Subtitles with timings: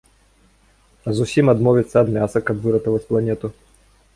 [1.07, 3.47] А зусім адмовіцца ад мяса, каб выратаваць планету?